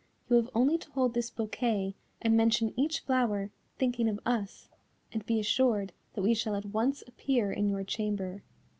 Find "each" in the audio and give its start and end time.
2.75-3.01